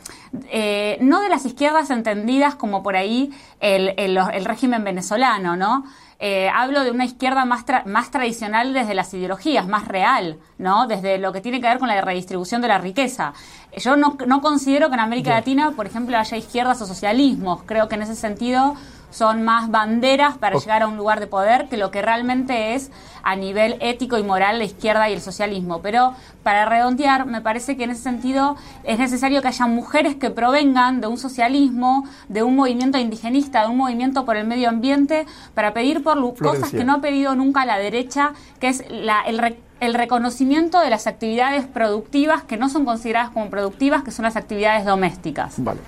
[0.51, 5.83] eh, no de las izquierdas entendidas como por ahí el, el régimen venezolano, ¿no?
[6.19, 10.87] Eh, hablo de una izquierda más, más tradicional desde las ideologías, más real, ¿no?
[10.87, 13.33] Desde lo que tiene que ver con la redistribución de la riqueza.
[13.77, 17.63] Yo no, no considero que en América Latina, por ejemplo, haya izquierdas o socialismos.
[17.65, 18.75] Creo que en ese sentido
[19.11, 22.91] son más banderas para llegar a un lugar de poder que lo que realmente es
[23.23, 25.81] a nivel ético y moral la izquierda y el socialismo.
[25.81, 30.29] Pero para redondear, me parece que en ese sentido es necesario que haya mujeres que
[30.29, 35.25] provengan de un socialismo, de un movimiento indigenista, de un movimiento por el medio ambiente,
[35.55, 39.57] para pedir por cosas que no ha pedido nunca la derecha, que es la, el,
[39.79, 44.35] el reconocimiento de las actividades productivas que no son consideradas como productivas, que son las
[44.35, 45.55] actividades domésticas.
[45.57, 45.79] Vale.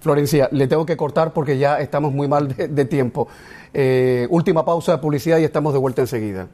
[0.00, 3.28] Florencia, le tengo que cortar porque ya estamos muy mal de, tiempo.
[3.72, 6.48] Eh, última pausa de publicidad y estamos de vuelta enseguida.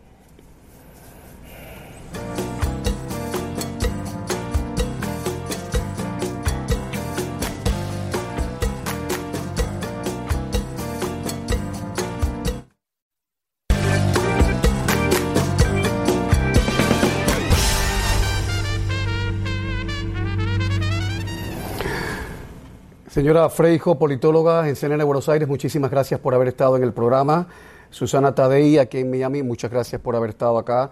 [23.17, 27.47] Señora Freijo, politóloga en CNN Buenos Aires, muchísimas gracias por haber estado en el programa.
[27.89, 30.91] Susana Tadei, aquí en Miami, muchas gracias por haber estado acá.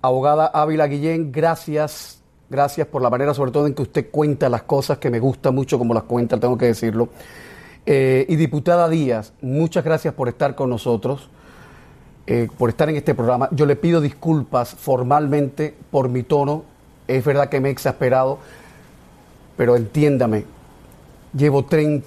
[0.00, 4.62] Abogada Ávila Guillén, gracias, gracias por la manera sobre todo en que usted cuenta las
[4.62, 7.10] cosas, que me gusta mucho como las cuenta, tengo que decirlo.
[7.84, 11.28] Eh, y diputada Díaz, muchas gracias por estar con nosotros,
[12.26, 13.50] eh, por estar en este programa.
[13.52, 16.64] Yo le pido disculpas formalmente por mi tono,
[17.06, 18.38] es verdad que me he exasperado,
[19.58, 20.56] pero entiéndame,
[21.34, 22.06] Llevo 30,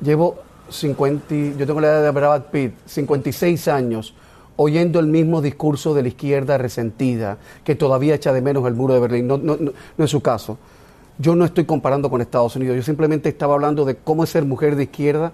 [0.00, 0.36] llevo
[0.70, 4.14] 50, yo tengo la edad de Brad Pitt, 56 años
[4.56, 8.94] oyendo el mismo discurso de la izquierda resentida, que todavía echa de menos el muro
[8.94, 9.26] de Berlín.
[9.26, 10.58] No, no, no, no es su caso.
[11.18, 14.44] Yo no estoy comparando con Estados Unidos, yo simplemente estaba hablando de cómo es ser
[14.44, 15.32] mujer de izquierda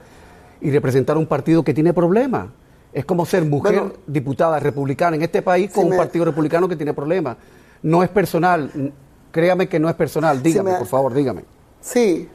[0.61, 2.49] y representar un partido que tiene problemas.
[2.93, 6.93] Es como ser mujer diputada republicana en este país con un partido republicano que tiene
[6.93, 7.37] problemas.
[7.83, 8.93] No es personal,
[9.31, 11.45] créame que no es personal, dígame, por favor, dígame.
[11.81, 12.29] Sí,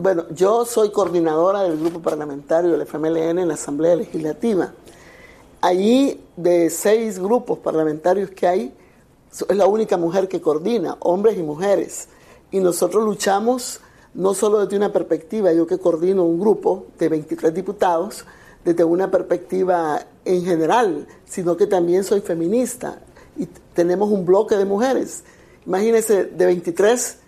[0.00, 4.72] bueno, yo soy coordinadora del grupo parlamentario del FMLN en la Asamblea Legislativa.
[5.60, 8.74] Allí, de seis grupos parlamentarios que hay,
[9.30, 12.08] es la única mujer que coordina, hombres y mujeres.
[12.50, 13.80] Y nosotros luchamos
[14.14, 18.24] no solo desde una perspectiva, yo que coordino un grupo de 23 diputados,
[18.64, 22.98] desde una perspectiva en general, sino que también soy feminista
[23.36, 25.22] y tenemos un bloque de mujeres.
[25.66, 27.18] Imagínense, de 23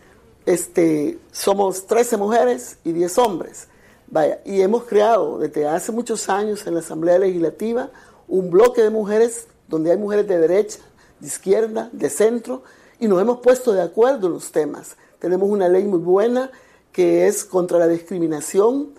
[0.46, 3.68] este, somos 13 mujeres y 10 hombres.
[4.08, 7.90] Vaya, y hemos creado desde hace muchos años en la Asamblea Legislativa
[8.28, 10.78] un bloque de mujeres donde hay mujeres de derecha,
[11.18, 12.62] de izquierda, de centro,
[13.00, 14.96] y nos hemos puesto de acuerdo en los temas.
[15.18, 16.50] Tenemos una ley muy buena
[16.92, 18.94] que es contra la discriminación,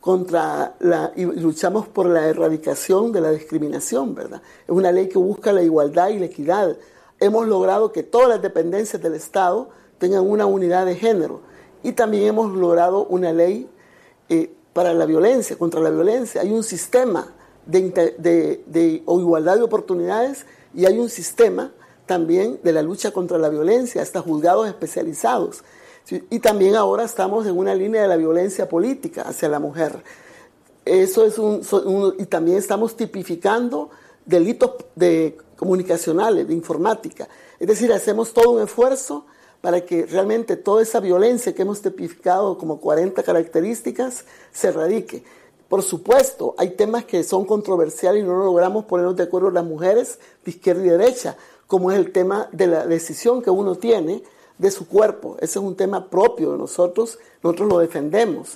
[0.00, 4.42] contra la, y luchamos por la erradicación de la discriminación, ¿verdad?
[4.64, 6.76] Es una ley que busca la igualdad y la equidad.
[7.20, 11.40] Hemos logrado que todas las dependencias del Estado tengan una unidad de género.
[11.82, 13.68] Y también hemos logrado una ley
[14.28, 16.40] eh, para la violencia, contra la violencia.
[16.40, 17.32] Hay un sistema
[17.66, 21.72] de, de, igualdad de oportunidades y hay un sistema
[22.06, 25.62] también de la lucha contra la violencia, hasta juzgados especializados.
[26.30, 30.02] Y también ahora estamos en una línea de la violencia política hacia la mujer.
[30.86, 31.60] Eso es un,
[32.18, 33.90] y también estamos tipificando
[34.24, 37.28] delitos de comunicacionales, de informática.
[37.58, 39.26] Es decir, hacemos todo un esfuerzo
[39.60, 45.24] para que realmente toda esa violencia que hemos tipificado como 40 características se erradique.
[45.68, 50.18] Por supuesto, hay temas que son controversiales y no logramos ponernos de acuerdo las mujeres
[50.44, 51.36] de izquierda y derecha,
[51.66, 54.22] como es el tema de la decisión que uno tiene
[54.56, 55.36] de su cuerpo.
[55.40, 58.52] Ese es un tema propio de nosotros, nosotros lo defendemos.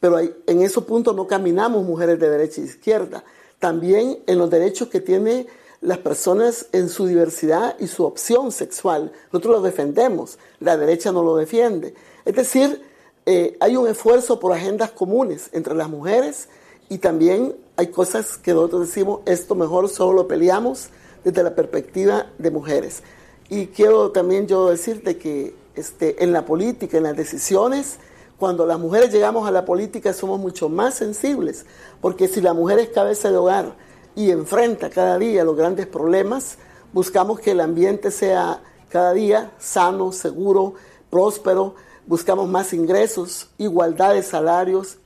[0.00, 3.24] Pero en esos puntos no caminamos mujeres de derecha y izquierda.
[3.58, 5.46] También en los derechos que tienen
[5.84, 9.12] las personas en su diversidad y su opción sexual.
[9.30, 11.94] Nosotros lo defendemos, la derecha no lo defiende.
[12.24, 12.82] Es decir,
[13.26, 16.48] eh, hay un esfuerzo por agendas comunes entre las mujeres
[16.88, 20.88] y también hay cosas que nosotros decimos, esto mejor solo lo peleamos
[21.22, 23.02] desde la perspectiva de mujeres.
[23.50, 27.98] Y quiero también yo decirte que este, en la política, en las decisiones,
[28.38, 31.66] cuando las mujeres llegamos a la política somos mucho más sensibles,
[32.00, 33.74] porque si la mujer es cabeza de hogar
[34.14, 36.58] y enfrenta cada día los grandes problemas,
[36.92, 40.74] buscamos que el ambiente sea cada día sano, seguro,
[41.10, 41.74] próspero,
[42.06, 44.98] buscamos más ingresos, igualdad de salarios,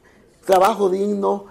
[0.45, 1.47] trabajo digno,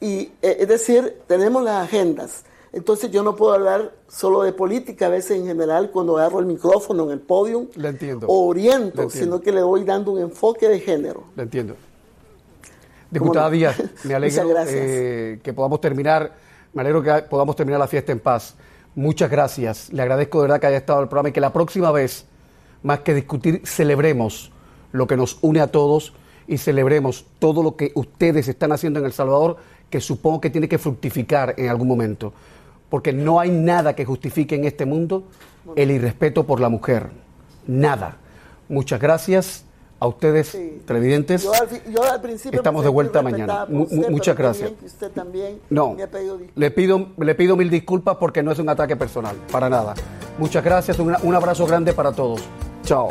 [0.00, 2.44] y eh, es decir, tenemos las agendas.
[2.72, 6.46] Entonces yo no puedo hablar solo de política, a veces en general cuando agarro el
[6.46, 7.66] micrófono en el podio
[8.26, 11.24] o oriento, sino que le voy dando un enfoque de género.
[11.34, 11.76] Le entiendo.
[13.10, 16.30] Diputada Díaz, me alegro eh, que podamos terminar,
[16.72, 18.56] me alegro que podamos terminar la fiesta en paz.
[18.94, 19.92] Muchas gracias.
[19.92, 22.26] Le agradezco de verdad que haya estado el programa y que la próxima vez,
[22.82, 24.52] más que discutir, celebremos
[24.92, 26.14] lo que nos une a todos
[26.46, 29.58] y celebremos todo lo que ustedes están haciendo en El Salvador,
[29.90, 32.32] que supongo que tiene que fructificar en algún momento
[32.88, 35.24] porque no hay nada que justifique en este mundo
[35.76, 37.10] el irrespeto por la mujer.
[37.66, 38.16] Nada.
[38.68, 39.64] Muchas gracias
[40.00, 41.42] a ustedes, televidentes.
[41.42, 43.66] Yo al, principio Estamos de vuelta mañana.
[43.68, 44.72] muchas gracias.
[45.70, 45.96] no,
[46.54, 49.94] le pido, le pido mil disculpas porque no es un ataque personal, para nada.
[50.38, 52.40] Muchas gracias, un abrazo grande para todos.
[52.84, 53.08] Chao.